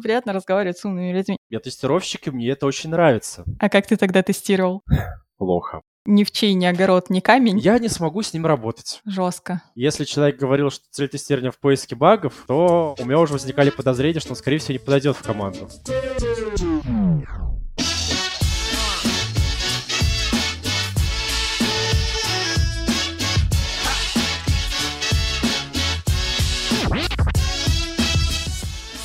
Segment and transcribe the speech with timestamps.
[0.00, 1.36] Приятно разговаривать с умными людьми.
[1.50, 3.44] Я тестировщик, и мне это очень нравится.
[3.58, 4.82] А как ты тогда тестировал?
[5.36, 5.82] Плохо.
[6.10, 7.58] Ни в чей, ни огород, ни камень?
[7.58, 9.02] Я не смогу с ним работать.
[9.04, 9.60] Жестко.
[9.74, 14.20] Если человек говорил, что цель тестирования в поиске багов, то у меня уже возникали подозрения,
[14.20, 15.68] что он, скорее всего, не подойдет в команду.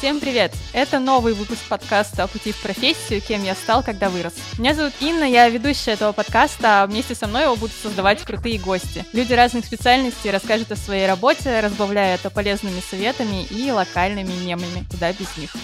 [0.03, 0.51] Всем привет!
[0.73, 4.33] Это новый выпуск подкаста о пути в профессию «Кем я стал, когда вырос».
[4.59, 8.59] Меня зовут Инна, я ведущая этого подкаста, а вместе со мной его будут создавать крутые
[8.59, 9.05] гости.
[9.13, 14.85] Люди разных специальностей расскажут о своей работе, разбавляя это полезными советами и локальными мемами.
[14.91, 15.55] Куда без них.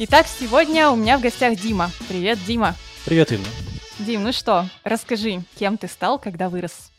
[0.00, 1.92] Итак, сегодня у меня в гостях Дима.
[2.08, 2.74] Привет, Дима.
[3.04, 3.46] Привет, Инна.
[4.00, 6.89] Дим, ну что, расскажи, кем ты стал, когда вырос?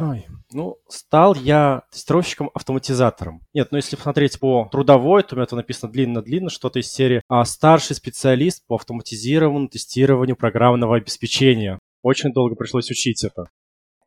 [0.00, 3.42] Ой, ну, стал я тестировщиком-автоматизатором.
[3.52, 7.20] Нет, ну если посмотреть по трудовой, то у меня это написано длинно-длинно, что-то из серии
[7.28, 11.78] а «Старший специалист по автоматизированному тестированию программного обеспечения».
[12.02, 13.50] Очень долго пришлось учить это.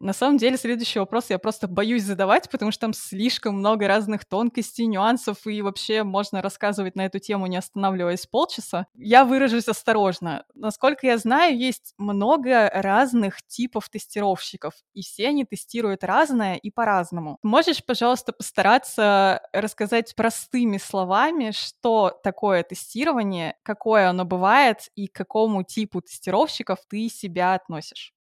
[0.04, 4.26] На самом деле, следующий вопрос я просто боюсь задавать, потому что там слишком много разных
[4.26, 8.88] тонкостей, нюансов, и вообще можно рассказывать на эту тему, не останавливаясь полчаса.
[8.96, 10.44] Я выражусь осторожно.
[10.56, 17.38] Насколько я знаю, есть много разных типов тестировщиков, и все они тестируют разное и по-разному.
[17.42, 25.64] Можешь, пожалуйста, постараться рассказать простыми словами, что такое тестирование, какое оно бывает и к какому
[25.64, 28.13] типу тестировщиков ты себя относишь?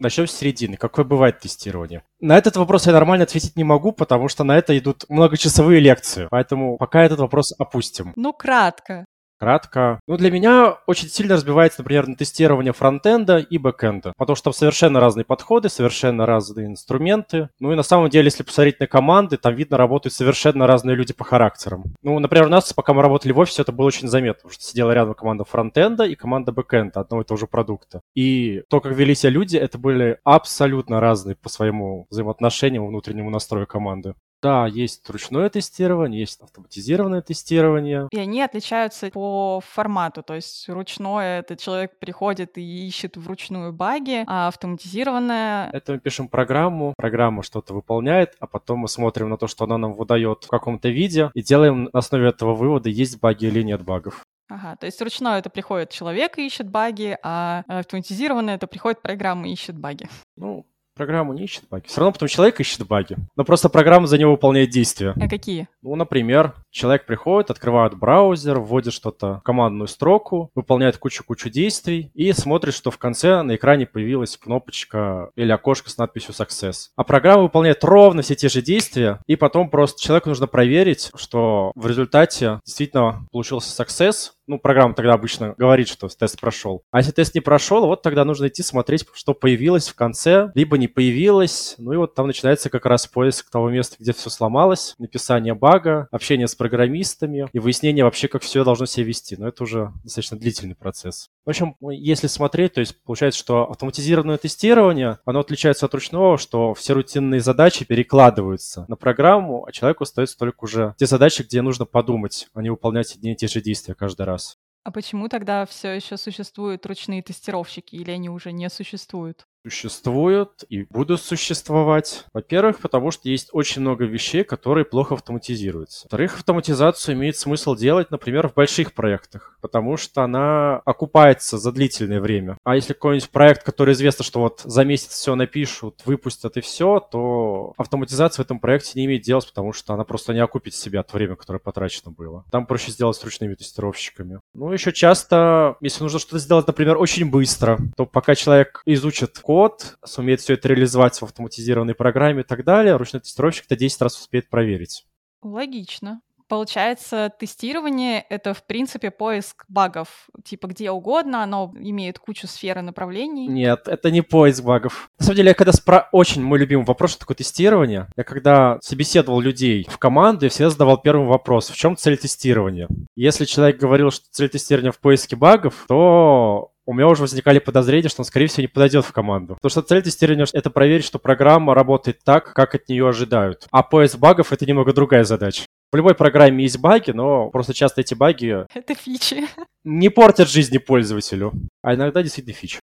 [0.00, 0.76] Начнем с середины.
[0.76, 2.04] Какое бывает тестирование?
[2.20, 6.28] На этот вопрос я нормально ответить не могу, потому что на это идут многочасовые лекции.
[6.30, 8.12] Поэтому пока этот вопрос опустим.
[8.14, 9.04] Ну, кратко.
[9.38, 10.00] Кратко.
[10.08, 14.52] Ну, для меня очень сильно разбивается, например, на тестирование фронтенда и бэкенда, потому что там
[14.52, 17.48] совершенно разные подходы, совершенно разные инструменты.
[17.60, 21.12] Ну и на самом деле, если посмотреть на команды, там видно, работают совершенно разные люди
[21.12, 21.84] по характерам.
[22.02, 24.64] Ну, например, у нас, пока мы работали в офисе, это было очень заметно, потому что
[24.64, 28.00] сидела рядом команда фронтенда и команда бэкенда одного и того же продукта.
[28.14, 33.66] И то, как вели себя люди, это были абсолютно разные по своему взаимоотношению, внутреннему настрою
[33.66, 34.14] команды.
[34.40, 38.08] Да, есть ручное тестирование, есть автоматизированное тестирование.
[38.12, 40.22] И они отличаются по формату.
[40.22, 45.70] То есть ручное— это человек приходит и ищет вручную баги, а автоматизированное...
[45.72, 49.76] Это мы пишем программу, программа что-то выполняет, а потом мы смотрим на то, что она
[49.76, 53.82] нам выдает в каком-то виде, и делаем на основе этого вывода, есть баги или нет
[53.82, 54.22] багов.
[54.48, 59.48] Ага, то есть ручное это приходит человек и ищет баги, а автоматизированное это приходит программа
[59.48, 60.08] и ищет баги.
[60.36, 60.64] Ну,
[60.98, 61.84] Программа не ищет баги.
[61.86, 63.16] Все равно потом человек ищет баги.
[63.36, 65.14] Но просто программа за него выполняет действия.
[65.14, 65.68] А какие?
[65.80, 72.32] Ну, например, человек приходит, открывает браузер, вводит что-то в командную строку, выполняет кучу-кучу действий и
[72.32, 76.88] смотрит, что в конце на экране появилась кнопочка или окошко с надписью Success.
[76.96, 81.70] А программа выполняет ровно все те же действия, и потом просто человеку нужно проверить, что
[81.76, 86.82] в результате действительно получился Success, ну, программа тогда обычно говорит, что тест прошел.
[86.90, 90.78] А если тест не прошел, вот тогда нужно идти смотреть, что появилось в конце, либо
[90.78, 91.74] не появилось.
[91.78, 96.08] Ну и вот там начинается как раз поиск того места, где все сломалось, написание бага,
[96.10, 99.36] общение с программистами и выяснение вообще, как все должно себя вести.
[99.36, 101.28] Но это уже достаточно длительный процесс.
[101.44, 106.74] В общем, если смотреть, то есть получается, что автоматизированное тестирование, оно отличается от ручного, что
[106.74, 111.84] все рутинные задачи перекладываются на программу, а человеку остается только уже те задачи, где нужно
[111.84, 114.37] подумать, а не выполнять одни и те же действия каждый раз.
[114.84, 119.46] А почему тогда все еще существуют ручные тестировщики, или они уже не существуют?
[119.64, 122.24] Существуют и будут существовать.
[122.32, 126.04] Во-первых, потому что есть очень много вещей, которые плохо автоматизируются.
[126.04, 132.20] Во-вторых, автоматизацию имеет смысл делать, например, в больших проектах, потому что она окупается за длительное
[132.20, 132.56] время.
[132.64, 137.00] А если какой-нибудь проект, который известно, что вот за месяц все напишут, выпустят и все,
[137.00, 141.00] то автоматизация в этом проекте не имеет дела, потому что она просто не окупит себя
[141.00, 142.44] от времени, которое потрачено было.
[142.50, 144.40] Там проще сделать с ручными тестировщиками.
[144.54, 149.96] Ну, еще часто, если нужно что-то сделать, например, очень быстро, то пока человек изучит код,
[150.04, 154.20] сумеет все это реализовать в автоматизированной программе и так далее, ручной тестировщик это 10 раз
[154.20, 155.06] успеет проверить.
[155.40, 156.20] Логично.
[156.48, 160.28] Получается, тестирование— это, в принципе, поиск багов.
[160.44, 163.48] Типа где угодно, оно имеет кучу сфер и направлений.
[163.48, 165.10] Нет, это не поиск багов.
[165.18, 166.10] На самом деле, я когда спра...
[166.12, 168.08] Очень мой любимый вопрос, что такое тестирование.
[168.16, 171.70] Я когда собеседовал людей в команду, я всегда задавал первый вопрос.
[171.70, 172.88] В чем цель тестирования?
[173.16, 178.08] Если человек говорил, что цель тестирования в поиске багов, то у меня уже возникали подозрения,
[178.08, 179.56] что он, скорее всего, не подойдет в команду.
[179.56, 183.66] Потому что цель тестирования— это проверить, что программа работает так, как от нее ожидают.
[183.70, 185.66] А поиск багов— это немного другая задача.
[185.92, 188.64] В любой программе есть баги, но просто часто эти баги...
[188.74, 189.44] Это фичи.
[189.84, 191.52] Не портят жизни пользователю,
[191.82, 192.80] а иногда действительно фичи.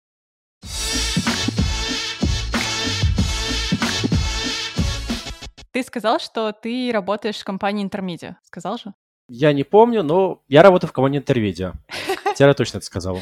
[5.72, 8.36] Ты сказал, что ты работаешь в компании Intermedia.
[8.44, 8.94] Сказал же?
[9.30, 11.74] Я не помню, но я работаю в команде Intermedia.
[12.38, 13.22] Я точно это сказал.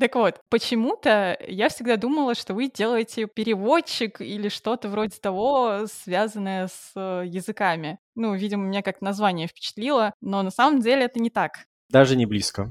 [0.00, 6.68] Так вот, почему-то я всегда думала, что вы делаете переводчик или что-то вроде того, связанное
[6.68, 7.98] с э, языками.
[8.14, 11.66] Ну, видимо, меня как название впечатлило, но на самом деле это не так.
[11.88, 12.68] Даже не близко.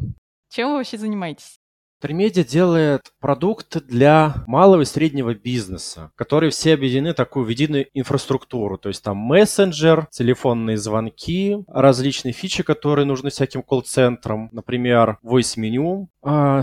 [0.50, 1.59] Чем вы вообще занимаетесь?
[2.00, 8.77] Тримедиа делает продукты для малого и среднего бизнеса, которые все объединены в такую единую инфраструктуру.
[8.77, 16.09] То есть там мессенджер, телефонные звонки, различные фичи, которые нужны всяким колл-центрам, например, voice меню,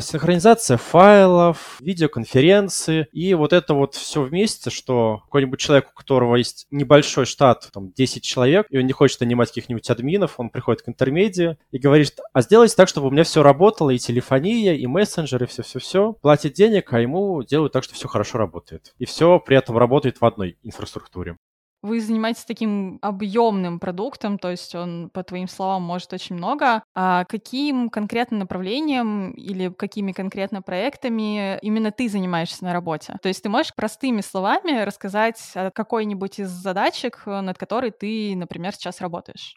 [0.00, 6.66] синхронизация файлов, видеоконференции и вот это вот все вместе, что какой-нибудь человек, у которого есть
[6.70, 10.88] небольшой штат, там 10 человек, и он не хочет нанимать каких-нибудь админов, он приходит к
[10.88, 15.24] интермедиа и говорит, а сделайте так, чтобы у меня все работало, и телефония, и мессенджер,
[15.24, 18.94] мессенджеры, все-все-все, платит денег, а ему делают так, что все хорошо работает.
[18.98, 21.36] И все при этом работает в одной инфраструктуре.
[21.84, 26.82] Вы занимаетесь таким объемным продуктом, то есть он, по твоим словам, может очень много.
[26.94, 33.18] А каким конкретным направлением или какими конкретно проектами именно ты занимаешься на работе?
[33.22, 38.72] То есть ты можешь простыми словами рассказать о какой-нибудь из задачек, над которой ты, например,
[38.74, 39.54] сейчас работаешь?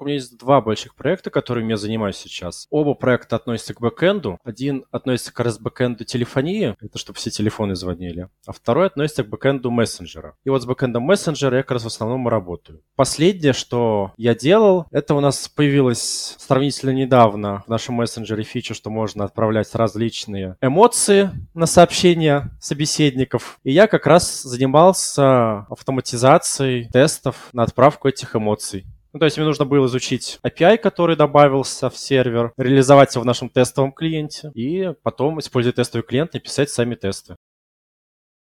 [0.00, 2.66] У меня есть два больших проекта, которыми я занимаюсь сейчас.
[2.70, 4.38] Оба проекта относятся к бэкэнду.
[4.42, 8.28] Один относится как раз к бэкэнду телефонии, это чтобы все телефоны звонили.
[8.46, 10.36] А второй относится к бэкэнду мессенджера.
[10.44, 12.80] И вот с бэкэндом мессенджера я как раз в основном работаю.
[12.96, 18.88] Последнее, что я делал, это у нас появилось сравнительно недавно в нашем мессенджере фича, что
[18.88, 23.60] можно отправлять различные эмоции на сообщения собеседников.
[23.64, 28.86] И я как раз занимался автоматизацией тестов на отправку этих эмоций.
[29.12, 33.26] Ну, то есть мне нужно было изучить API, который добавился в сервер, реализовать его в
[33.26, 37.36] нашем тестовом клиенте и потом, используя тестовый клиент, написать сами тесты.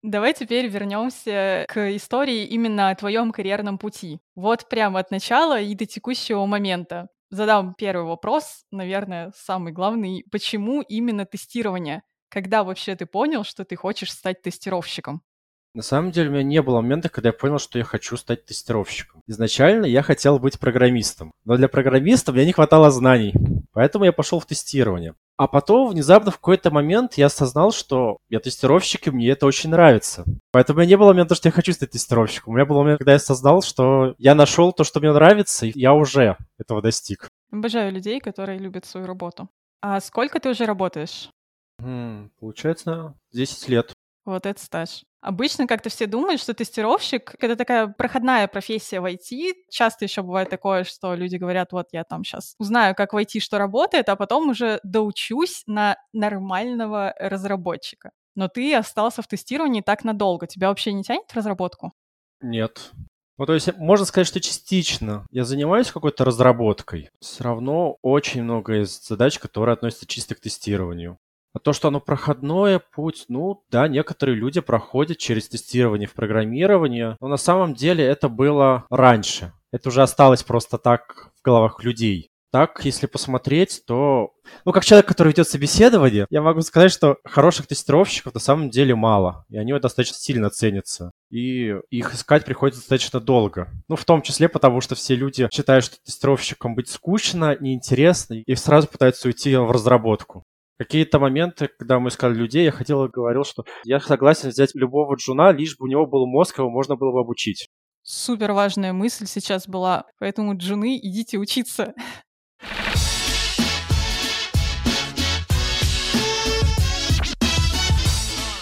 [0.02, 4.18] Давай теперь вернемся к истории именно о твоем карьерном пути.
[4.34, 7.08] Вот прямо от начала и до текущего момента.
[7.30, 10.24] Задам первый вопрос, наверное, самый главный.
[10.32, 12.02] Почему именно тестирование?
[12.30, 15.22] Когда вообще ты понял, что ты хочешь стать тестировщиком?
[15.72, 18.44] На самом деле у меня не было момента, когда я понял, что я хочу стать
[18.44, 19.22] тестировщиком.
[19.28, 23.32] Изначально я хотел быть программистом, но для программиста мне не хватало знаний,
[23.72, 25.14] поэтому я пошел в тестирование.
[25.36, 29.70] А потом внезапно в какой-то момент я осознал, что я тестировщик, и мне это очень
[29.70, 30.24] нравится.
[30.50, 32.52] Поэтому у меня не было момента, что я хочу стать тестировщиком.
[32.52, 35.72] У меня был момент, когда я осознал, что я нашел то, что мне нравится, и
[35.78, 37.28] я уже этого достиг.
[37.52, 39.48] Обожаю людей, которые любят свою работу.
[39.80, 41.30] А сколько ты уже работаешь?
[41.78, 43.92] М, получается, 10 лет.
[44.26, 45.04] Вот это стаж.
[45.20, 49.52] Обычно как-то все думают, что тестировщик— это такая проходная профессия в IT.
[49.68, 53.40] Часто еще бывает такое, что люди говорят, вот я там сейчас узнаю, как в IT
[53.40, 58.12] что работает, а потом уже доучусь на нормального разработчика.
[58.34, 60.46] Но ты остался в тестировании так надолго.
[60.46, 61.92] Тебя вообще не тянет в разработку?
[62.40, 62.92] Нет.
[63.36, 67.10] Ну, то есть, можно сказать, что частично я занимаюсь какой-то разработкой.
[67.20, 71.18] Все равно очень много из задач, которые относятся чисто к тестированию.
[71.52, 77.16] А то, что оно проходное путь, ну да, некоторые люди проходят через тестирование в программировании,
[77.20, 79.52] но на самом деле это было раньше.
[79.72, 82.30] Это уже осталось просто так в головах людей.
[82.52, 84.32] Так, если посмотреть, то...
[84.64, 88.96] Ну, как человек, который ведет собеседование, я могу сказать, что хороших тестировщиков на самом деле
[88.96, 89.44] мало.
[89.50, 91.12] И они достаточно сильно ценятся.
[91.30, 93.68] И их искать приходится достаточно долго.
[93.88, 98.54] Ну, в том числе потому, что все люди считают, что тестировщиком быть скучно, неинтересно, и
[98.56, 100.42] сразу пытаются уйти в разработку
[100.80, 105.14] какие-то моменты, когда мы искали людей, я хотел и говорил, что я согласен взять любого
[105.14, 107.68] джуна, лишь бы у него был мозг, его можно было бы обучить.
[108.02, 111.92] Супер важная мысль сейчас была, поэтому джуны, идите учиться.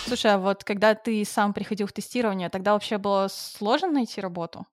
[0.06, 4.66] Слушай, а вот когда ты сам приходил в тестирование, тогда вообще было сложно найти работу?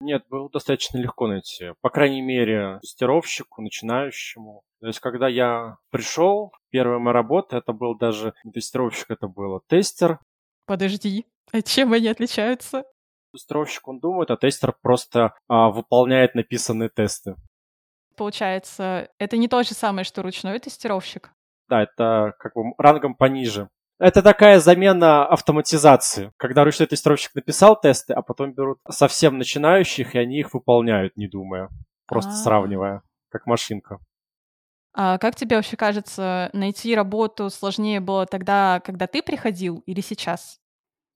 [0.00, 1.72] Нет, было достаточно легко найти.
[1.80, 4.62] По крайней мере, тестировщику, начинающему.
[4.80, 9.60] То есть, когда я пришел, первая моя работа, это был даже не тестировщик, это был
[9.66, 10.20] тестер.
[10.66, 12.84] Подожди, а чем они отличаются?
[13.32, 17.34] Тестировщик, он думает, а тестер просто а, выполняет написанные тесты.
[18.16, 21.32] Получается, это не то же самое, что ручной тестировщик?
[21.68, 23.68] Да, это как бы рангом пониже.
[23.98, 30.18] Это такая замена автоматизации, когда ручной тестировщик написал тесты, а потом берут совсем начинающих, и
[30.18, 31.68] они их выполняют, не думая,
[32.06, 32.42] просто А-а-а.
[32.42, 33.98] сравнивая, как машинка.
[34.94, 40.58] А как тебе вообще кажется, найти работу сложнее было тогда, когда ты приходил, или сейчас?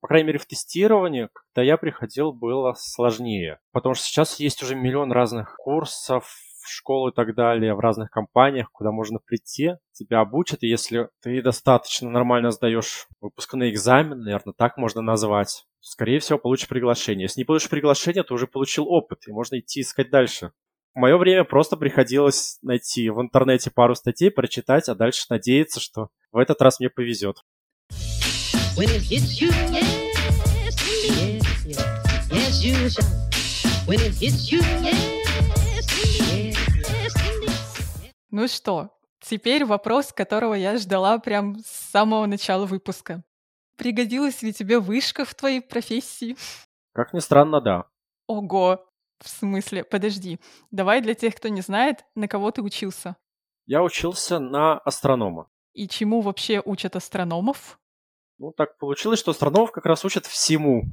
[0.01, 3.59] По крайней мере, в тестировании, когда я приходил, было сложнее.
[3.71, 6.29] Потому что сейчас есть уже миллион разных курсов,
[6.63, 11.09] в школу и так далее, в разных компаниях, куда можно прийти, тебя обучат, и если
[11.21, 17.25] ты достаточно нормально сдаешь выпускные экзамены, наверное, так можно назвать, скорее всего, получишь приглашение.
[17.25, 20.51] Если не получишь приглашение, то уже получил опыт, и можно идти искать дальше.
[20.95, 26.09] В мое время просто приходилось найти в интернете пару статей, прочитать, а дальше надеяться, что
[26.31, 27.43] в этот раз мне повезет.
[38.35, 43.23] Ну что, теперь вопрос, которого я ждала прям с самого начала выпуска.
[43.77, 46.35] Пригодилась ли тебе вышка в твоей профессии?
[46.93, 47.85] Как ни странно, да.
[48.25, 48.83] Ого,
[49.19, 49.83] в смысле?
[49.83, 50.39] Подожди.
[50.71, 53.17] Давай для тех, кто не знает, на кого ты учился?
[53.67, 55.47] Я учился на астронома.
[55.73, 57.79] И чему вообще учат астрономов?
[58.39, 60.85] Ну, так получилось, что астрономов как раз учат всему.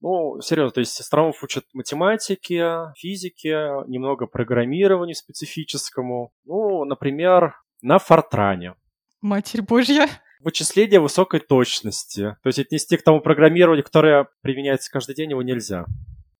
[0.00, 6.32] Ну, серьезно, то есть астрономов учат математике, физике, немного программированию специфическому.
[6.44, 8.74] Ну, например, на Фортране.
[9.20, 10.08] Матерь Божья.
[10.40, 12.36] Вычисление высокой точности.
[12.42, 15.86] То есть отнести к тому программированию, которое применяется каждый день, его нельзя.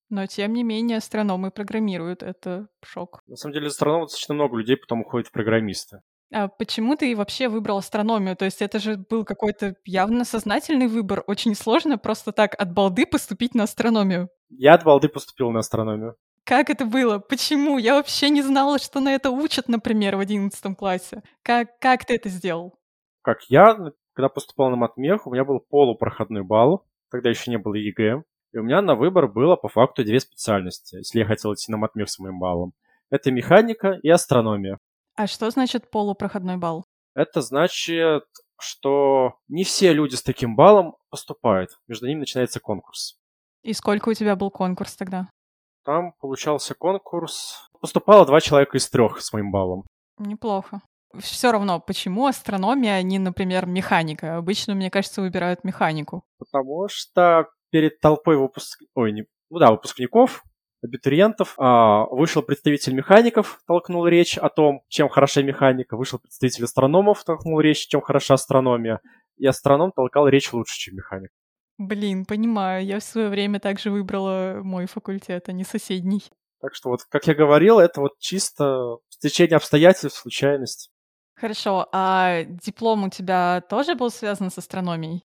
[0.09, 2.23] Но, тем не менее, астрономы программируют.
[2.23, 3.21] Это шок.
[3.27, 6.01] На самом деле, астрономов достаточно много людей потом уходит в программисты.
[6.33, 8.37] А почему ты вообще выбрал астрономию?
[8.37, 11.23] То есть это же был какой-то явно сознательный выбор.
[11.27, 14.29] Очень сложно просто так от балды поступить на астрономию.
[14.51, 16.17] Я от балды поступил на астрономию.
[16.47, 17.19] Как это было?
[17.19, 17.77] Почему?
[17.77, 21.25] Я вообще не знала, что на это учат, например, в одиннадцатом классе.
[21.43, 22.79] Как, как ты это сделал?
[23.23, 23.77] Как я,
[24.13, 28.23] когда поступал на матмех, у меня был полупроходной балл, тогда еще не было ЕГЭ.
[28.53, 31.79] И у меня на выбор было по факту две специальности, если я хотел идти на
[31.79, 32.75] матмех с моим баллом.
[33.11, 34.79] Это механика и астрономия.
[35.17, 36.85] А что значит полупроходной балл?
[37.17, 38.23] Это значит,
[38.57, 41.71] что не все люди с таким баллом поступают.
[41.89, 43.19] Между ними начинается конкурс.
[43.63, 45.29] И сколько у тебя был конкурс тогда?
[45.87, 47.71] Там получался конкурс.
[47.81, 49.85] Поступало два человека из трех с моим баллом.
[50.19, 50.83] Неплохо.
[51.17, 54.37] Все равно, почему астрономия, а не, например, механика?
[54.37, 56.25] Обычно, мне кажется, выбирают механику.
[56.39, 58.83] Потому что перед толпой выпуск...
[58.97, 59.27] Ой, не...
[59.49, 60.43] ну да, выпускников,
[60.83, 67.23] абитуриентов, а, вышел представитель механиков, толкнул речь о том, чем хороша механика, вышел представитель астрономов,
[67.23, 69.01] толкнул речь, чем хороша астрономия,
[69.37, 71.31] и астроном толкал речь лучше, чем механик.
[71.79, 76.23] Блин, понимаю, я в свое время также выбрала мой факультет, а не соседний.
[76.61, 80.91] Так что вот, как я говорил, это вот чисто стечение обстоятельств, случайность.
[81.35, 85.23] Хорошо, а диплом у тебя тоже был связан с астрономией?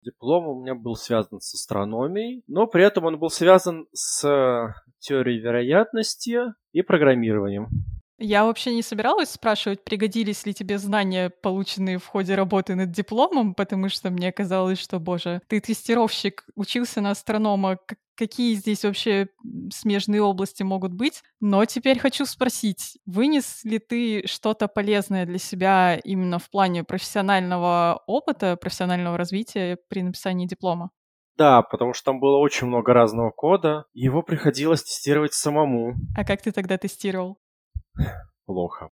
[0.00, 5.40] Диплом у меня был связан с астрономией, но при этом он был связан с теорией
[5.40, 6.40] вероятности
[6.72, 7.68] и программированием.
[8.26, 13.54] Я вообще не собиралась спрашивать, пригодились ли тебе знания, полученные в ходе работы над дипломом,
[13.54, 17.78] потому что мне казалось, что, боже, ты тестировщик, учился на астронома,
[18.16, 19.28] какие здесь вообще
[19.70, 21.22] смежные области могут быть.
[21.40, 28.02] Но теперь хочу спросить, вынес ли ты что-то полезное для себя именно в плане профессионального
[28.06, 30.92] опыта, профессионального развития при написании диплома?
[31.36, 35.96] Да, потому что там было очень много разного кода, его приходилось тестировать самому.
[36.16, 37.38] А как ты тогда тестировал?
[38.46, 38.90] Плохо.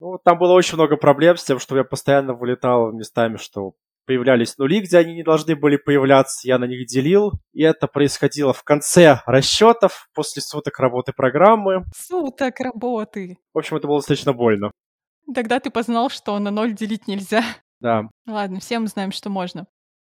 [0.00, 3.72] Ну, там было очень много проблем с тем, что я постоянно вылетал местами, что
[4.06, 8.54] появлялись нули, где они не должны были появляться, я на них делил, и это происходило
[8.54, 11.84] в конце расчетов, после суток работы программы.
[11.94, 13.36] Суток работы.
[13.52, 14.70] В общем, это было достаточно больно.
[15.34, 17.42] Тогда ты познал, что на ноль делить нельзя.
[17.80, 18.08] Да.
[18.26, 19.66] Ладно, все мы знаем, что можно.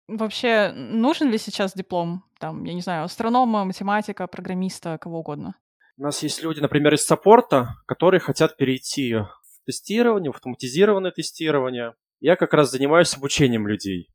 [0.08, 2.24] Вообще, нужен ли сейчас диплом?
[2.40, 5.56] Там, я не знаю, астронома, математика, программиста, кого угодно.
[6.00, 9.30] У нас есть люди, например, из саппорта, которые хотят перейти в
[9.66, 11.94] тестирование, в автоматизированное тестирование.
[12.22, 14.10] Я как раз занимаюсь обучением людей.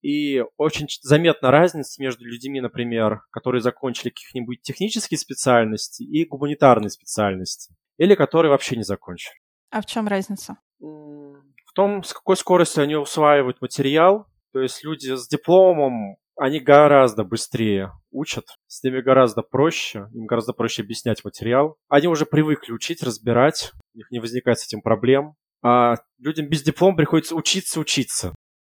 [0.00, 7.74] И очень заметна разница между людьми, например, которые закончили каких-нибудь технические специальности и гуманитарные специальности,
[7.98, 9.34] или которые вообще не закончили.
[9.68, 10.56] А в чем разница?
[10.80, 14.28] В том, с какой скоростью они усваивают материал.
[14.54, 20.52] То есть люди с дипломом они гораздо быстрее учат, с ними гораздо проще, им гораздо
[20.52, 21.76] проще объяснять материал.
[21.88, 25.34] Они уже привыкли учить, разбирать, у них не возникает с этим проблем.
[25.64, 28.34] А людям без диплома приходится учиться учиться.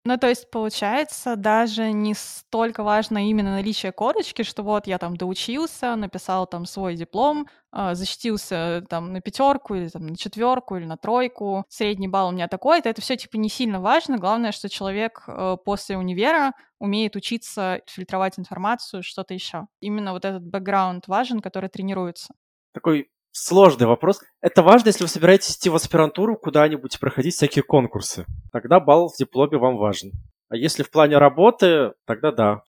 [0.07, 5.17] Ну, то есть, получается, даже не столько важно именно наличие корочки, что вот я там
[5.17, 10.85] доучился, написал там свой диплом, э, защитился там на пятерку или там на четверку или
[10.85, 14.19] на тройку, средний балл у меня такой, то это все типа не сильно важно.
[14.19, 19.65] Главное, что человек э, после универа умеет учиться фильтровать информацию, что-то еще.
[19.79, 22.35] Именно вот этот бэкграунд важен, который тренируется.
[22.73, 24.21] Такой Сложный вопрос.
[24.39, 28.25] Это важно, если вы собираетесь идти в аспирантуру куда-нибудь проходить всякие конкурсы.
[28.53, 30.13] Тогда балл в дипломе вам важен.
[30.47, 32.61] А если в плане работы, тогда да.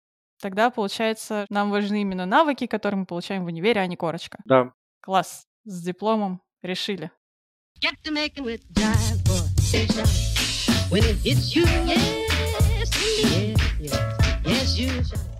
[0.42, 4.40] Тогда, получается, нам важны именно навыки, которые мы получаем в универе, а не корочка.
[4.44, 4.72] Да.
[5.02, 5.46] Класс.
[5.64, 7.12] С дипломом решили.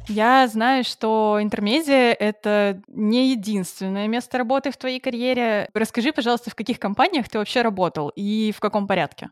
[0.08, 5.68] Я знаю, что интермедиа— это не единственное место работы в твоей карьере.
[5.74, 9.30] Расскажи, пожалуйста, в каких компаниях ты вообще работал и в каком порядке?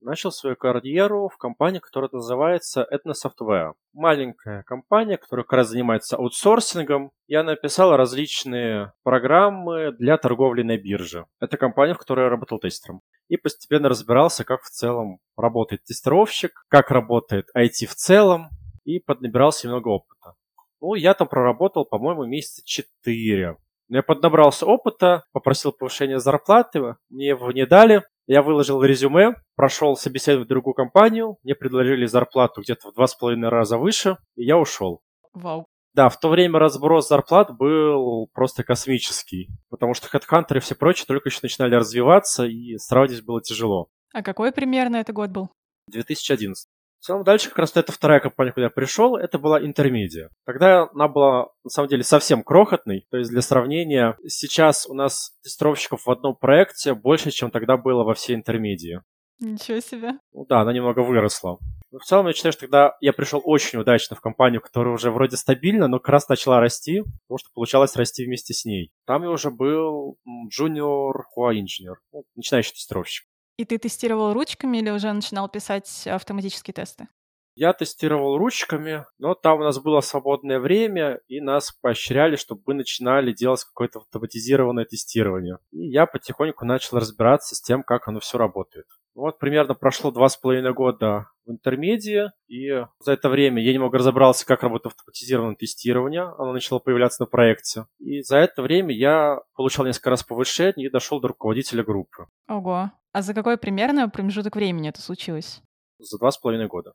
[0.00, 3.72] Начал свою карьеру в компании, которая называется Etno Software.
[3.92, 7.10] Маленькая компания, которая как раз занимается аутсорсингом.
[7.26, 11.26] Я написал различные программы для торговли на бирже.
[11.40, 13.00] Это компания, в которой я работал тестером.
[13.28, 18.50] И постепенно разбирался, как в целом работает тестировщик, как работает IT в целом,
[18.84, 20.34] и поднабирался немного опыта.
[20.80, 23.56] Ну, я там проработал, по-моему, месяца четыре.
[23.88, 28.02] Я поднабрался опыта, попросил повышения зарплаты, мне его не дали.
[28.26, 33.14] Я выложил резюме, прошел собеседование в другую компанию, мне предложили зарплату где-то в два с
[33.14, 35.02] половиной раза выше, и я ушел.
[35.34, 35.66] Вау.
[35.94, 41.04] Да, в то время разброс зарплат был просто космический, потому что HeadHunter и все прочее
[41.06, 43.88] только еще начинали развиваться, и сравнить было тяжело.
[44.12, 45.50] А какой примерно это год был?
[45.88, 46.66] 2011.
[47.04, 50.30] В целом дальше как раз это вторая компания, куда я пришел, это была Интермедиа.
[50.46, 55.32] Тогда она была на самом деле совсем крохотной, то есть для сравнения, сейчас у нас
[55.42, 59.02] тестировщиков в одном проекте больше, чем тогда было во всей Интермедии.
[59.38, 60.12] Ничего себе.
[60.32, 61.58] Ну да, она немного выросла.
[61.90, 65.10] Но в целом я считаю, что тогда я пришел очень удачно в компанию, которая уже
[65.10, 68.92] вроде стабильна, но как раз начала расти, потому что получалось расти вместе с ней.
[69.06, 70.16] Там я уже был
[70.58, 73.26] junior QA инженер, ну, начинающий тестировщик.
[73.56, 77.08] И ты тестировал ручками или уже начинал писать автоматические тесты?
[77.56, 82.74] Я тестировал ручками, но там у нас было свободное время, и нас поощряли, чтобы мы
[82.74, 85.58] начинали делать какое-то автоматизированное тестирование.
[85.70, 88.86] И я потихоньку начал разбираться с тем, как оно все работает.
[89.14, 93.98] Вот примерно прошло два с половиной года в интермедии, и за это время я немного
[93.98, 96.22] разобрался, как работает автоматизированное тестирование.
[96.22, 97.86] Оно начало появляться на проекте.
[98.00, 102.26] И за это время я получал несколько раз повышение и дошел до руководителя группы.
[102.48, 102.90] Ого.
[103.14, 105.62] А за какой примерно промежуток времени это случилось?
[106.00, 106.94] За два с половиной года.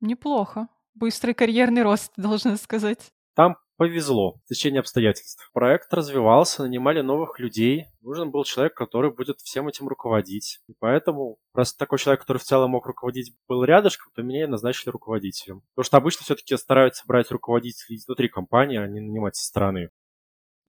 [0.00, 0.68] Неплохо.
[0.94, 3.12] Быстрый карьерный рост, должна сказать.
[3.34, 5.50] Там повезло, в течение обстоятельств.
[5.52, 7.88] Проект развивался, нанимали новых людей.
[8.00, 10.60] Нужен был человек, который будет всем этим руководить.
[10.66, 14.46] И поэтому, раз такой человек, который в целом мог руководить, был рядышком, то меня и
[14.46, 15.60] назначили руководителем.
[15.74, 19.90] Потому что обычно все-таки стараются брать руководителей внутри компании, а не нанимать со стороны.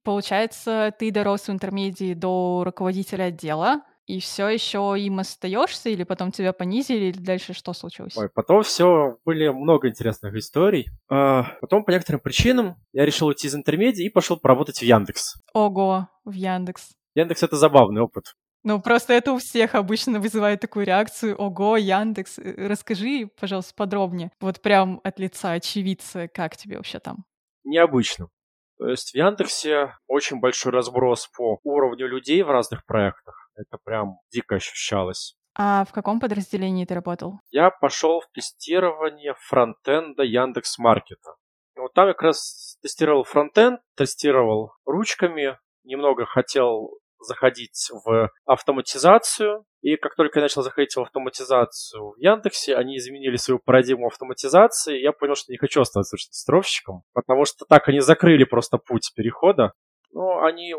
[0.04, 6.32] Получается, ты дорос в интермедии до руководителя отдела, и все еще им остаешься, или потом
[6.32, 8.18] тебя понизили, или дальше что случилось?
[8.18, 10.90] Ой, потом все были много интересных историй.
[11.10, 15.36] А, потом по некоторым причинам я решил уйти из интермедии и пошел поработать в Яндекс.
[15.54, 16.92] Ого, в Яндекс.
[17.16, 18.34] Яндекс это забавный опыт.
[18.64, 21.36] Ну, просто это у всех обычно вызывает такую реакцию.
[21.36, 22.38] Ого, Яндекс.
[22.38, 24.32] Э, расскажи, пожалуйста, подробнее.
[24.40, 27.26] Вот прям от лица очевидца, как тебе вообще там?
[27.64, 28.30] Необычно.
[28.78, 33.41] То есть в Яндексе очень большой разброс по уровню людей в разных проектах.
[33.62, 35.36] Это прям дико ощущалось.
[35.56, 37.40] А в каком подразделении ты работал?
[37.50, 41.36] Я пошел в тестирование фронтенда Яндекс Маркета.
[41.76, 49.66] Вот там я как раз тестировал фронтенд, тестировал ручками, немного хотел заходить в автоматизацию.
[49.82, 55.00] И как только я начал заходить в автоматизацию в Яндексе, они изменили свою парадигму автоматизации.
[55.00, 59.74] Я понял, что не хочу оставаться тестировщиком, потому что так они закрыли просто путь перехода.
[60.14, 60.76] Но они э,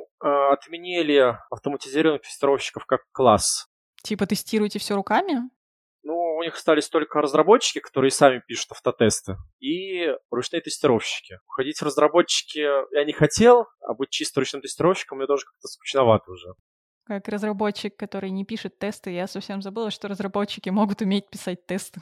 [0.53, 3.66] отменили автоматизированных тестировщиков как класс.
[4.03, 5.51] Типа тестируете все руками?
[6.03, 11.38] Ну, у них остались только разработчики, которые сами пишут автотесты, и ручные тестировщики.
[11.47, 16.33] Уходить в разработчики я не хотел, а быть чисто ручным тестировщиком мне тоже как-то скучновато
[16.33, 16.55] уже.
[17.05, 22.01] Как разработчик, который не пишет тесты, я совсем забыла, что разработчики могут уметь писать тесты.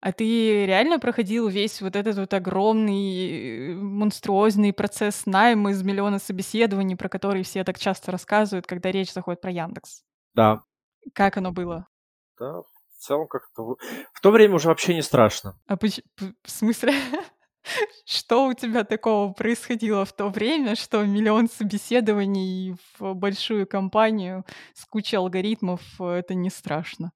[0.00, 6.96] А ты реально проходил весь вот этот вот огромный, монструозный процесс найма из миллиона собеседований,
[6.96, 10.02] про которые все так часто рассказывают, когда речь заходит про Яндекс?
[10.34, 10.62] Да.
[11.14, 11.86] Как оно было?
[12.38, 13.76] Да, в целом как-то...
[14.12, 15.58] В то время уже вообще не страшно.
[15.66, 16.00] А поч...
[16.18, 16.92] в смысле?
[18.04, 24.84] Что у тебя такого происходило в то время, что миллион собеседований в большую компанию с
[24.84, 27.10] кучей алгоритмов— это не страшно?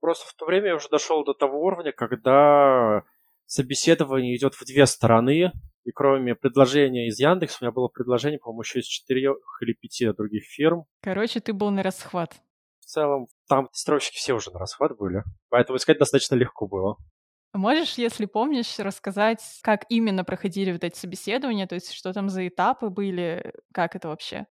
[0.00, 3.02] Просто в то время я уже дошел до того уровня, когда
[3.46, 5.52] собеседование идет в две стороны,
[5.84, 10.10] и кроме предложения из Яндекса, у меня было предложение, по-моему, еще из четырех или пяти
[10.12, 10.84] других фирм.
[11.02, 12.34] Короче, ты был на расхват.
[12.80, 16.96] В целом, там тестировщики все уже на расхват были, поэтому искать достаточно легко было.
[17.52, 22.46] Можешь, если помнишь, рассказать, как именно проходили вот эти собеседования, то есть что там за
[22.46, 24.46] этапы были, как это вообще?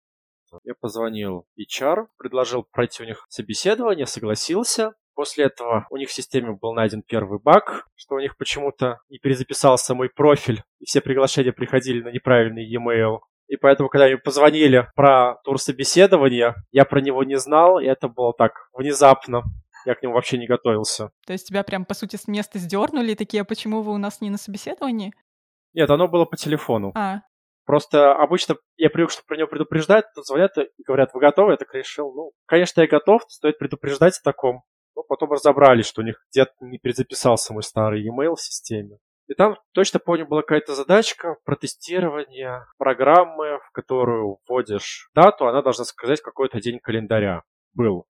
[0.64, 4.94] Я позвонил HR, предложил пройти у них собеседование, согласился.
[5.14, 9.18] После этого у них в системе был найден первый баг, что у них почему-то не
[9.18, 13.18] перезаписался мой профиль, и все приглашения приходили на неправильный e-mail.
[13.48, 18.08] И поэтому, когда мне позвонили про тур собеседования, я про него не знал, и это
[18.08, 19.42] было так внезапно.
[19.84, 21.10] Я к нему вообще не готовился.
[21.26, 24.20] То есть тебя прям, по сути, с места сдернули такие, а почему вы у нас
[24.20, 25.12] не на собеседовании?
[25.72, 26.92] Нет, оно было по телефону.
[26.94, 27.22] А,
[27.70, 31.52] Просто обычно я привык, что про него предупреждают, тут звонят и говорят, вы готовы?
[31.52, 34.62] Я так решил, ну, конечно, я готов, стоит предупреждать о таком.
[34.96, 38.98] Но потом разобрались, что у них где-то не перезаписался мой старый e-mail в системе.
[39.30, 45.62] И там, точно помню, была какая-то задачка про тестирование программы, в которую вводишь дату, она
[45.62, 48.06] должна сказать какой-то день календаря был.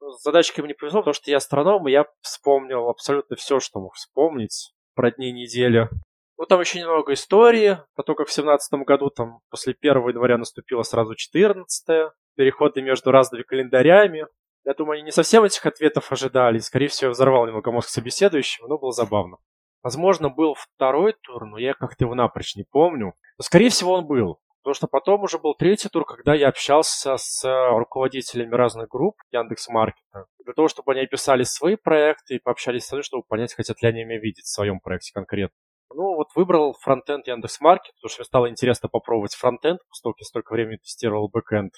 [0.00, 3.94] С задачкой мне повезло, потому что я астроном, и я вспомнил абсолютно все, что мог
[3.94, 5.88] вспомнить про дни недели.
[6.36, 10.38] Ну, там еще немного истории, про то, как в семнадцатом году, там, после 1 января
[10.38, 14.26] наступило сразу 14 переходы между разными календарями.
[14.64, 16.58] Я думаю, они не совсем этих ответов ожидали.
[16.58, 19.36] Скорее всего, взорвал немного мозг собеседующего, но было забавно.
[19.82, 23.12] Возможно, был второй тур, но я как-то его напрочь не помню.
[23.36, 24.40] Но, скорее всего, он был.
[24.62, 27.44] Потому что потом уже был третий тур, когда я общался с
[27.76, 30.24] руководителями разных групп Яндекс Маркета.
[30.42, 33.88] Для того, чтобы они описали свои проекты и пообщались со мной, чтобы понять, хотят ли
[33.90, 35.54] они меня видеть в своем проекте конкретно.
[35.90, 40.76] Ну, вот выбрал фронтенд Яндекс.Маркет, потому что мне стало интересно попробовать фронтенд, поскольку столько времени
[40.76, 41.74] тестировал бэкенд.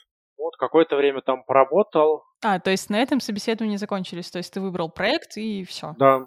[0.56, 2.24] Какое-то время там поработал.
[2.42, 5.94] а, то есть на этом собеседования закончились, то есть ты выбрал проект и все.
[5.98, 6.26] Да,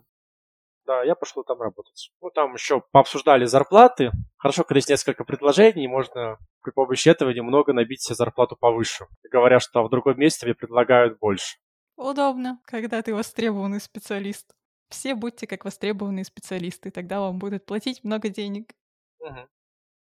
[0.89, 2.11] да, я пошел там работать.
[2.19, 4.09] Ну, там еще пообсуждали зарплаты.
[4.37, 9.05] Хорошо, когда есть несколько предложений, можно при помощи этого немного набить себе зарплату повыше.
[9.31, 11.57] Говоря, что в другом месте мне предлагают больше.
[11.95, 14.51] Удобно, когда ты востребованный специалист.
[14.89, 18.71] Все будьте как востребованные специалисты, тогда вам будут платить много денег.
[19.19, 19.47] Угу.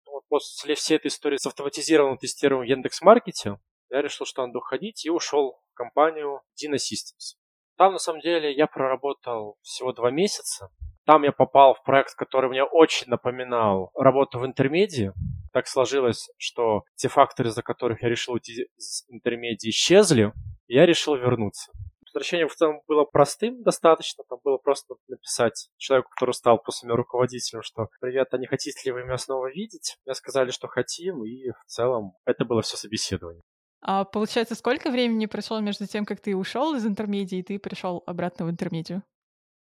[0.06, 5.06] Вот после всей этой истории с автоматизированным тестированием в Яндекс.Маркете я решил, что надо уходить
[5.06, 7.38] и ушел в компанию Dino Systems.
[7.78, 10.70] Там, на самом деле, я проработал всего два месяца.
[11.06, 15.14] Там я попал в проект, который мне очень напоминал работу в интермедии.
[15.54, 20.34] Так сложилось, что те факторы, за которых я решил уйти из интермедии, исчезли,
[20.68, 21.72] и я решил вернуться.
[22.02, 24.24] Возвращение в целом было простым достаточно.
[24.28, 28.80] Там было просто написать человеку, который стал после меня руководителем, что «Привет, а не хотите
[28.86, 32.76] ли вы меня снова видеть?» Мне сказали, что хотим, и в целом это было все
[32.76, 33.44] собеседование.
[33.90, 38.04] А получается, сколько времени прошло между тем, как ты ушел из интермедии, и ты пришел
[38.06, 39.02] обратно в интермедию?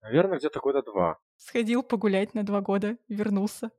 [0.04, 1.18] Наверное, где-то года два.
[1.38, 3.72] Сходил погулять на два года, вернулся.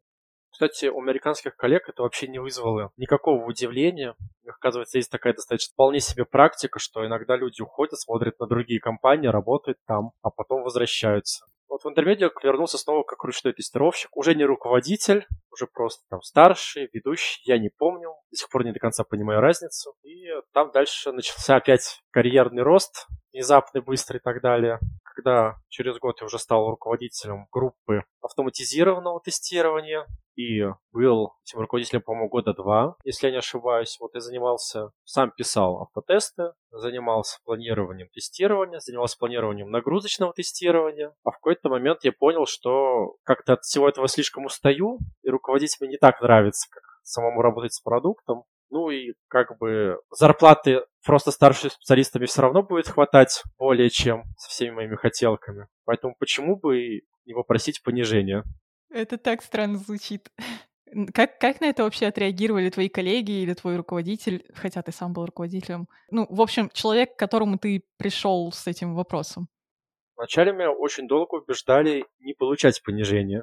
[0.51, 4.17] Кстати, у американских коллег это вообще не вызвало никакого удивления.
[4.45, 9.29] Оказывается, есть такая достаточно вполне себе практика, что иногда люди уходят, смотрят на другие компании,
[9.29, 11.47] работают там, а потом возвращаются.
[11.69, 14.17] Вот в интермедиа вернулся снова как ручной тестировщик.
[14.17, 18.15] Уже не руководитель, уже просто там старший, ведущий, я не помню.
[18.31, 19.95] До сих пор не до конца понимаю разницу.
[20.03, 24.79] И там дальше начался опять карьерный рост, внезапный, быстрый и так далее.
[25.03, 32.29] Когда через год я уже стал руководителем группы автоматизированного тестирования, и был этим руководителем, по-моему,
[32.29, 33.97] года два, если я не ошибаюсь.
[34.01, 41.15] Вот я занимался, сам писал автотесты, занимался планированием тестирования, занимался планированием нагрузочного тестирования.
[41.25, 45.77] А в какой-то момент я понял, что как-то от всего этого слишком устаю, и руководить
[45.81, 48.45] мне не так нравится, как самому работать с продуктом.
[48.71, 54.49] Ну и как бы зарплаты просто старшими специалистами все равно будет хватать более чем со
[54.49, 55.69] всеми моими хотелками.
[55.85, 58.43] Поэтому почему бы не попросить понижения?
[58.95, 60.31] Это так странно звучит.
[61.13, 65.27] Как, как на это вообще отреагировали твои коллеги или твой руководитель, хотя ты сам был
[65.27, 65.89] руководителем?
[66.13, 69.49] Ну, в общем, человек, к которому ты пришел с этим вопросом.
[70.15, 73.43] Вначале меня очень долго убеждали не получать понижения,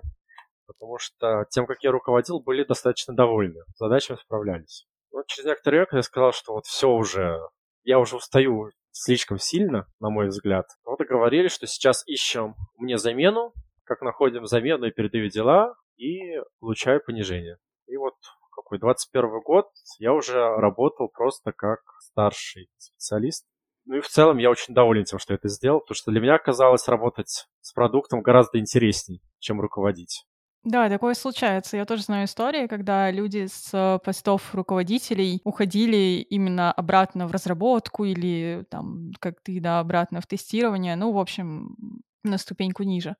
[0.67, 4.87] потому что тем, как я руководил, были достаточно довольны, задачами справлялись.
[5.11, 7.41] Вот через некоторое время, когда я сказал, что вот все уже,
[7.83, 12.97] я уже устаю слишком сильно, на мой взгляд, вот и говорили, что сейчас ищем мне
[12.97, 13.51] замену,
[13.91, 17.57] как находим замену и передаю дела, и получаю понижение.
[17.87, 18.13] И вот
[18.55, 19.65] какой 21 год
[19.99, 23.45] я уже работал просто как старший специалист.
[23.83, 26.21] Ну и в целом я очень доволен тем, что я это сделал, потому что для
[26.21, 30.25] меня казалось работать с продуктом гораздо интересней, чем руководить.
[30.63, 31.75] Да, такое случается.
[31.75, 38.63] Я тоже знаю истории, когда люди с постов руководителей уходили именно обратно в разработку или
[38.69, 40.95] там, как ты, да, обратно в тестирование.
[40.95, 41.75] Ну, в общем,
[42.23, 43.15] на ступеньку ниже.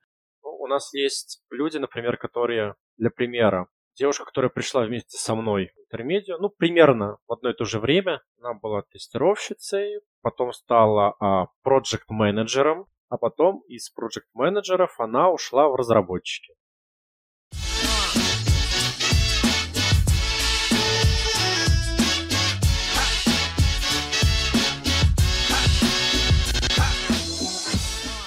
[0.71, 6.37] Нас есть люди, например, которые, для примера, девушка, которая пришла вместе со мной в интермедию,
[6.39, 8.21] ну, примерно в одно и то же время.
[8.39, 16.53] Она была тестировщицей, потом стала а, проект-менеджером, а потом из проект-менеджеров она ушла в разработчики.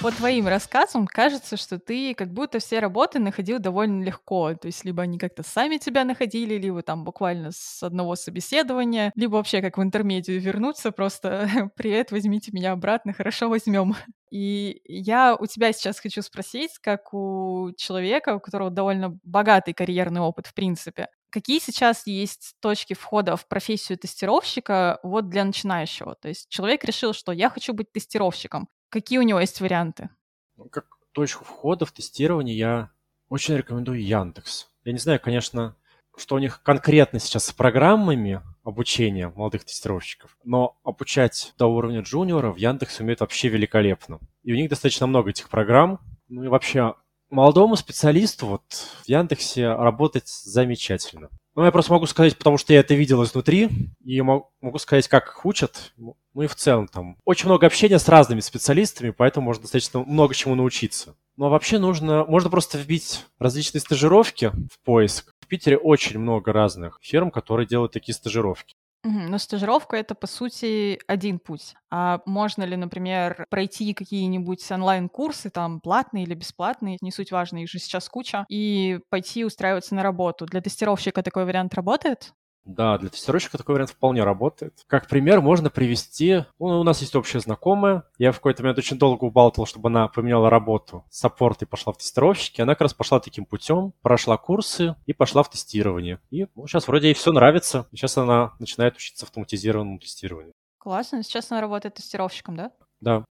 [0.05, 4.53] По твоим рассказам кажется, что ты как будто все работы находил довольно легко.
[4.53, 9.37] То есть либо они как-то сами тебя находили, либо там буквально с одного собеседования, либо
[9.37, 13.95] вообще как в интермедию вернуться, просто привет, возьмите меня обратно, хорошо возьмем.
[14.29, 20.21] И я у тебя сейчас хочу спросить, как у человека, у которого довольно богатый карьерный
[20.21, 26.13] опыт, в принципе, какие сейчас есть точки входа в профессию тестировщика вот для начинающего?
[26.13, 28.69] То есть человек решил, что я хочу быть тестировщиком.
[28.89, 30.09] Какие у него есть варианты?
[30.57, 32.91] Ну, как точку входа в тестирование я
[33.29, 34.67] очень рекомендую Яндекс.
[34.83, 35.75] Я не знаю, конечно,
[36.17, 42.51] что у них конкретно сейчас с программами обучения молодых тестировщиков, но обучать до уровня джуниора
[42.51, 44.19] в Яндекс умеет вообще великолепно.
[44.43, 45.99] И у них достаточно много этих программ.
[46.27, 46.95] Ну и вообще,
[47.29, 48.63] молодому специалисту вот
[49.03, 51.29] в Яндексе работать замечательно.
[51.55, 53.69] Ну, я просто могу сказать, потому что я это видел изнутри,
[54.03, 55.93] и могу сказать, как их учат.
[55.97, 60.35] Ну и в целом там очень много общения с разными специалистами, поэтому можно достаточно много
[60.35, 61.15] чему научиться.
[61.37, 65.33] Но вообще нужно, можно просто вбить различные стажировки в поиск.
[65.39, 68.75] В Питере очень много разных фирм, которые делают такие стажировки.
[69.07, 71.75] Но стажировка это, по сути, один путь.
[71.91, 77.69] А можно ли, например, пройти какие-нибудь онлайн-курсы, там, платные или бесплатные, не суть важно, их
[77.69, 80.45] же сейчас куча, и пойти устраиваться на работу?
[80.47, 82.33] Для тестировщика такой вариант работает?
[82.65, 84.83] Да, для тестировщика такой вариант вполне работает.
[84.87, 88.97] Как пример можно привести, ну, у нас есть общая знакомая, я в какой-то момент очень
[88.97, 92.93] долго убалтывал, чтобы она поменяла работу с саппорт и пошла в тестировщики, она как раз
[92.93, 96.19] пошла таким путем, прошла курсы и пошла в тестирование.
[96.31, 100.53] И ну, сейчас вроде ей все нравится, сейчас она начинает учиться автоматизированному тестированию.
[100.79, 102.71] Классно, сейчас она работает тестировщиком, да?
[102.99, 103.25] Да.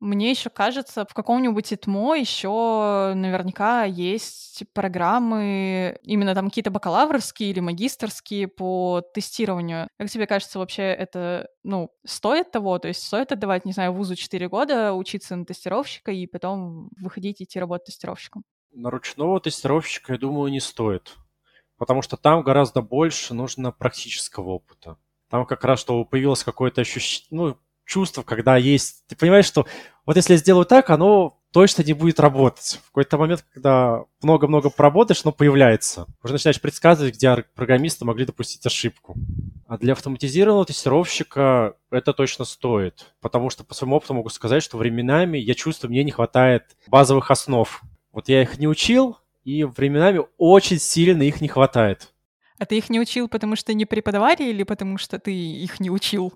[0.00, 7.60] Мне еще кажется, в каком-нибудь ИТМО еще наверняка есть программы, именно там какие-то бакалаврские или
[7.60, 9.88] магистрские по тестированию.
[9.98, 12.78] Как тебе кажется, вообще это, ну, стоит того?
[12.78, 17.40] То есть стоит отдавать, не знаю, вузу 4 года, учиться на тестировщика и потом выходить
[17.40, 18.44] и идти работать тестировщиком?
[18.72, 21.16] На ручного тестировщика, я думаю, не стоит.
[21.78, 24.98] Потому что там гораздо больше нужно практического опыта.
[25.30, 29.06] Там как раз, чтобы появилось какое-то ощущение, ну, чувство, когда есть...
[29.06, 29.66] Ты понимаешь, что
[30.04, 32.80] вот если я сделаю так, оно точно не будет работать.
[32.84, 36.06] В какой-то момент, когда много-много поработаешь, оно появляется.
[36.22, 39.16] Уже начинаешь предсказывать, где программисты могли допустить ошибку.
[39.66, 43.14] А для автоматизированного тестировщика это точно стоит.
[43.20, 47.30] Потому что по своему опыту могу сказать, что временами я чувствую, мне не хватает базовых
[47.30, 47.82] основ.
[48.12, 52.12] Вот я их не учил, и временами очень сильно их не хватает.
[52.58, 55.90] А ты их не учил, потому что не преподавали или потому что ты их не
[55.90, 56.32] учил?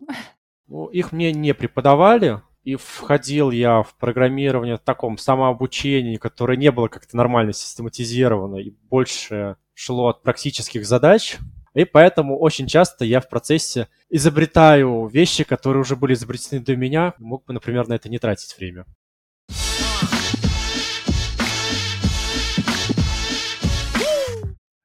[0.71, 6.71] Ну, их мне не преподавали, и входил я в программирование в таком самообучении, которое не
[6.71, 11.39] было как-то нормально систематизировано и больше шло от практических задач.
[11.75, 17.15] И поэтому очень часто я в процессе изобретаю вещи, которые уже были изобретены до меня.
[17.19, 18.85] Мог бы, например, на это не тратить время.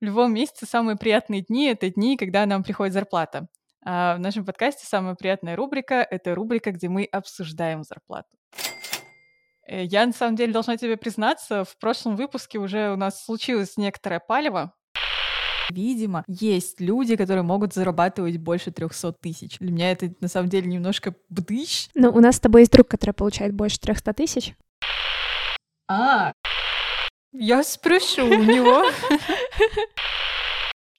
[0.01, 3.47] В любом месяце самые приятные дни— это дни, когда нам приходит зарплата.
[3.87, 8.29] А в нашем подкасте самая приятная рубрика— это рубрика, где мы обсуждаем зарплату.
[9.67, 13.77] Э, я, на самом деле, должна тебе признаться, в прошлом выпуске уже у нас случилось
[13.77, 14.73] некоторое палево.
[15.69, 19.59] Видимо, есть люди, которые могут зарабатывать больше 300 тысяч.
[19.59, 21.89] Для меня это, на самом деле, немножко бдыщ.
[21.93, 24.55] Ну, у нас с тобой есть друг, который получает больше 300 тысяч.
[25.87, 26.33] А,
[27.31, 28.85] я спрошу у него.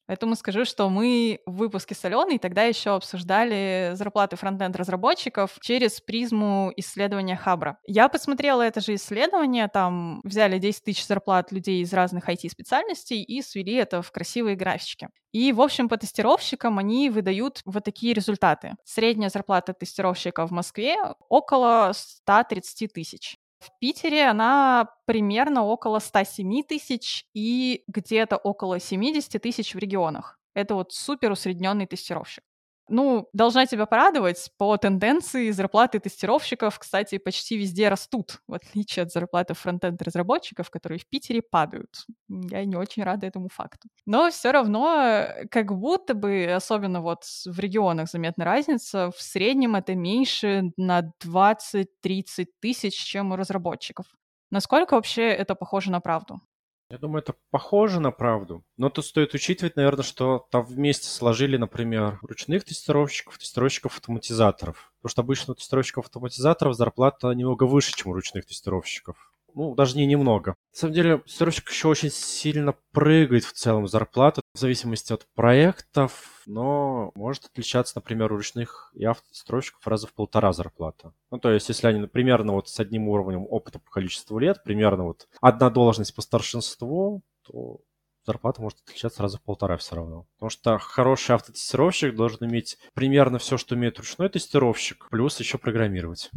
[0.06, 6.72] Поэтому скажу, что мы в выпуске с Аленой тогда еще обсуждали зарплаты фронтенд-разработчиков через призму
[6.76, 7.78] исследования Хабра.
[7.86, 13.42] Я посмотрела это же исследование, там взяли 10 тысяч зарплат людей из разных IT-специальностей и
[13.42, 15.08] свели это в красивые графички.
[15.32, 18.74] И, в общем, по тестировщикам они выдают вот такие результаты.
[18.84, 20.96] Средняя зарплата тестировщика в Москве
[21.28, 23.36] около 130 тысяч.
[23.58, 30.38] В Питере она примерно около 107 тысяч и где-то около 70 тысяч в регионах.
[30.54, 32.44] Это вот супер усредненный тестировщик.
[32.88, 39.12] Ну, должна тебя порадовать, по тенденции зарплаты тестировщиков, кстати, почти везде растут, в отличие от
[39.12, 42.06] зарплаты фронтенд-разработчиков, которые в Питере падают.
[42.28, 43.88] Я не очень рада этому факту.
[44.06, 49.96] Но все равно, как будто бы, особенно вот в регионах заметна разница, в среднем это
[49.96, 54.06] меньше на 20-30 тысяч, чем у разработчиков.
[54.52, 56.40] Насколько вообще это похоже на правду?
[56.88, 58.64] Я думаю, это похоже на правду.
[58.76, 64.92] Но тут стоит учитывать, наверное, что там вместе сложили, например, ручных тестировщиков, тестировщиков-автоматизаторов.
[64.98, 69.32] Потому что обычно у тестировщиков-автоматизаторов зарплата немного выше, чем у ручных тестировщиков.
[69.56, 70.50] Ну, даже не немного.
[70.50, 76.42] На самом деле, тестировщик еще очень сильно прыгает в целом зарплата в зависимости от проектов,
[76.44, 81.14] но может отличаться, например, у ручных и автотестировщиков раза в полтора зарплата.
[81.30, 84.62] Ну, то есть, если они ну, примерно вот с одним уровнем опыта по количеству лет,
[84.62, 87.80] примерно вот одна должность по старшинству, то
[88.26, 90.26] зарплата может отличаться раза в полтора все равно.
[90.34, 96.30] Потому что хороший автотестировщик должен иметь примерно все, что имеет ручной тестировщик, плюс еще программировать.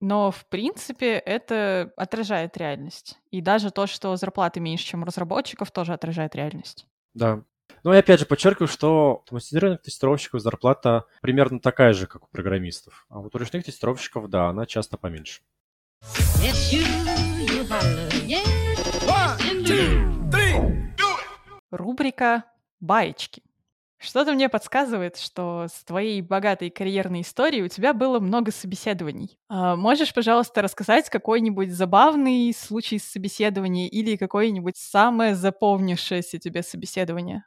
[0.00, 3.18] Но, в принципе, это отражает реальность.
[3.30, 6.86] И даже то, что зарплаты меньше, чем у разработчиков, тоже отражает реальность.
[7.14, 7.42] Да.
[7.82, 12.28] Ну и опять же подчеркиваю, что у автоматизированных тестировщиков зарплата примерно такая же, как у
[12.28, 13.06] программистов.
[13.08, 15.42] А вот у ручных тестировщиков, да, она часто поменьше.
[16.42, 16.84] Yes, you,
[17.46, 18.44] you
[21.70, 22.44] Рубрика
[22.80, 23.42] «Баечки».
[23.98, 29.38] Что-то мне подсказывает, что с твоей богатой карьерной историей у тебя было много собеседований.
[29.48, 37.44] А можешь, пожалуйста, рассказать какой-нибудь забавный случай собеседования или какое-нибудь самое запомнившееся тебе собеседование?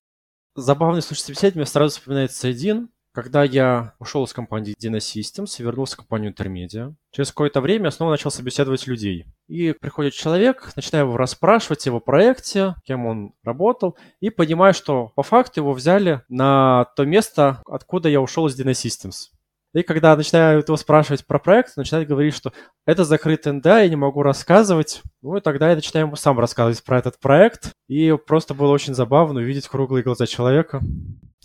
[0.55, 2.89] Забавный случай собеседования сразу вспоминается один.
[3.17, 7.85] Когда я ушел из компании Dino Systems и вернулся в компанию Intermedia, через какое-то время
[7.85, 9.25] я снова начал собеседовать людей.
[9.47, 15.13] И приходит человек, начинаю его расспрашивать о его проекте, кем он работал, и понимаю, что
[15.15, 19.31] по факту его взяли на то место, откуда я ушел из Dino Systems.
[19.77, 22.51] И когда начинают его спрашивать про проект, начинают говорить, что
[22.87, 25.03] это закрытый НДА, я не могу рассказывать.
[25.21, 27.73] Ну и тогда я начинаю ему сам рассказывать про этот проект.
[27.87, 30.79] И просто было очень забавно увидеть круглые глаза человека.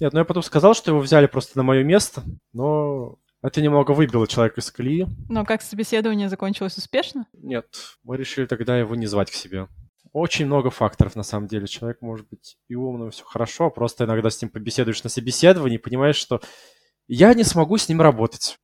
[0.00, 2.22] Нет, ну я потом сказал, что его взяли просто на мое место,
[2.54, 5.06] но это немного выбило человека из колеи.
[5.28, 7.26] Но как собеседование закончилось успешно?
[7.34, 7.66] Нет,
[8.02, 9.68] мы решили тогда его не звать к себе.
[10.12, 11.66] Очень много факторов, на самом деле.
[11.66, 15.82] Человек может быть и умным, все хорошо, просто иногда с ним побеседуешь на собеседовании и
[15.82, 16.40] понимаешь, что
[17.08, 18.56] я не смогу с ним работать.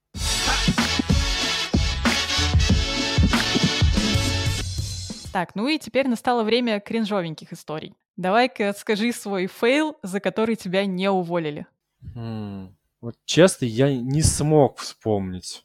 [5.33, 7.95] Так, ну и теперь настало время кринжовеньких историй.
[8.17, 11.67] Давай-ка скажи свой fail, за который тебя не уволили.
[12.15, 15.65] Хм, вот честно, я не смог вспомнить.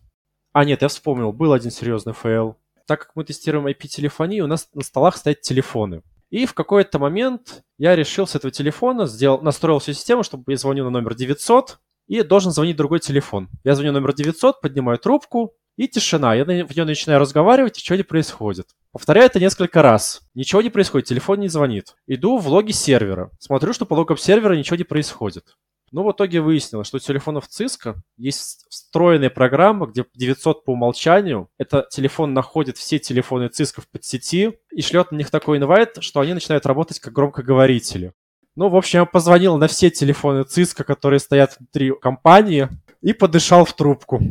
[0.51, 2.57] А, нет, я вспомнил, был один серьезный fail.
[2.85, 6.03] Так как мы тестируем IP-телефонию, у нас на столах стоят телефоны.
[6.29, 10.57] И в какой-то момент я решил с этого телефона, сделал, настроил всю систему, чтобы я
[10.57, 13.49] звоню на номер 900, и должен звонить другой телефон.
[13.63, 16.35] Я звоню номер 900, поднимаю трубку, и тишина.
[16.35, 18.67] Я в нее начинаю разговаривать, ничего не происходит.
[18.91, 20.21] Повторяю это несколько раз.
[20.35, 21.95] Ничего не происходит, телефон не звонит.
[22.07, 23.31] Иду в логи сервера.
[23.39, 25.55] Смотрю, что по логам сервера ничего не происходит.
[25.91, 31.49] Ну, в итоге выяснилось, что у телефонов Cisco есть встроенная программа, где 900 по умолчанию.
[31.59, 36.19] Это телефон находит все телефоны Cisco в подсети и шлет на них такой инвайт, что
[36.19, 38.13] они начинают работать как громкоговорители.
[38.55, 42.69] Ну, в общем, я позвонил на все телефоны Cisco, которые стоят внутри компании,
[43.01, 44.21] и подышал в трубку.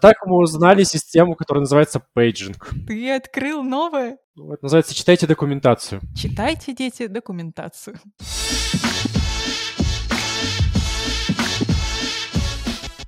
[0.00, 2.70] Так мы узнали систему, которая называется paging.
[2.86, 4.18] Ты открыл новое?
[4.36, 6.00] Это называется «Читайте документацию».
[6.14, 7.96] Читайте, дети, документацию.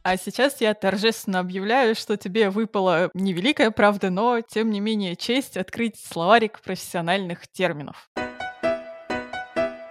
[0.03, 5.57] А сейчас я торжественно объявляю, что тебе выпала невеликая правда, но, тем не менее, честь
[5.57, 8.11] открыть словарик профессиональных терминов.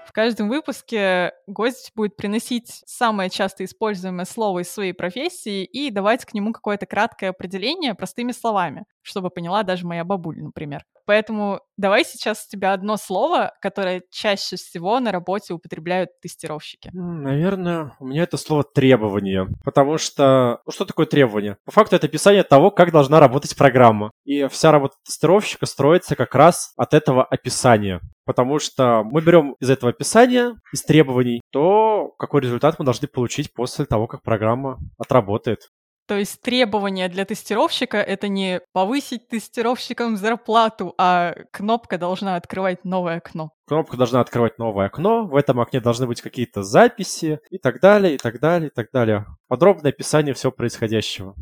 [0.09, 6.25] В каждом выпуске гость будет приносить самое часто используемое слово из своей профессии и давать
[6.25, 10.83] к нему какое-то краткое определение простыми словами, чтобы поняла даже моя бабуля, например.
[11.05, 16.89] Поэтому давай сейчас у тебя одно слово, которое чаще всего на работе употребляют тестировщики.
[16.93, 19.47] Наверное, у меня это слово требование.
[19.63, 21.57] Потому что, ну что такое требование?
[21.65, 24.11] По факту это описание того, как должна работать программа.
[24.23, 28.01] И вся работа тестировщика строится как раз от этого описания.
[28.29, 33.51] Потому что мы берем из этого описания, из требований, то какой результат мы должны получить
[33.51, 35.71] после того, как программа отработает.
[36.07, 43.17] То есть требования для тестировщика— это не повысить тестировщикам зарплату, а кнопка должна открывать новое
[43.17, 43.49] окно.
[43.65, 48.13] Кнопка должна открывать новое окно, в этом окне должны быть какие-то записи и так далее,
[48.13, 49.25] и так далее, и так далее.
[49.47, 51.33] Подробное описание всего происходящего.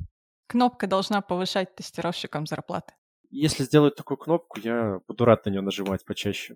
[0.47, 2.93] Кнопка должна повышать тестировщикам зарплаты.
[3.29, 6.55] Если сделать такую кнопку, я буду рад на нее нажимать почаще.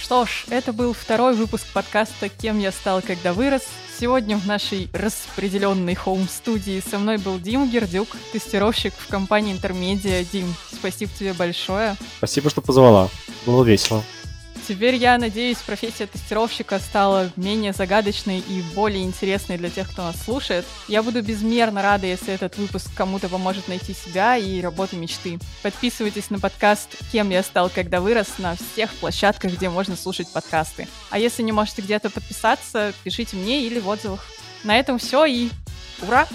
[0.00, 3.68] Что ж, это был второй выпуск подкаста «Кем я стал, когда вырос».
[4.00, 10.24] Сегодня в нашей распределенной хоум-студии со мной был Дим Гердюк, тестировщик в компании Интермедиа.
[10.32, 11.96] Дим, спасибо тебе большое.
[12.16, 13.10] Спасибо, что позвала.
[13.44, 14.02] Было весело.
[14.68, 20.22] Теперь, я надеюсь, профессия тестировщика стала менее загадочной и более интересной для тех, кто нас
[20.22, 20.66] слушает.
[20.88, 25.38] Я буду безмерно рада, если этот выпуск кому-то поможет найти себя и работу мечты.
[25.62, 30.86] Подписывайтесь на подкаст «Кем я стал, когда вырос» на всех площадках, где можно слушать подкасты.
[31.08, 34.26] А если не можете где-то подписаться, пишите мне или в отзывах.
[34.64, 35.48] На этом все и
[36.02, 36.28] ура!